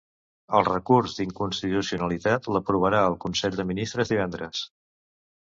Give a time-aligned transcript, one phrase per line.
[0.59, 4.65] El recurs d’inconstitucionalitat, l’aprovarà el consell de ministres divendres.